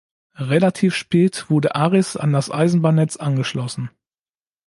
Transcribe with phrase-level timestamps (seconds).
[0.39, 3.91] Relativ spät wurde Arys an das Eisenbahnnetz angeschlossen.